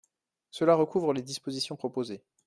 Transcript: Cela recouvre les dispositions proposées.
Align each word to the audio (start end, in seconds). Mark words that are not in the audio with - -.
Cela 0.49 0.73
recouvre 0.73 1.13
les 1.13 1.21
dispositions 1.21 1.75
proposées. 1.75 2.23